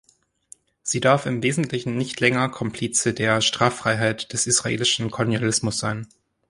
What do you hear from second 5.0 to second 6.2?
Kolonialismus sein.